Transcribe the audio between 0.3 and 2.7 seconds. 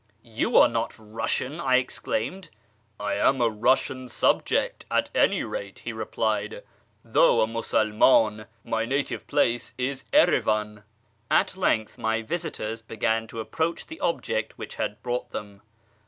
"You are not a Eussian," I exclaimed."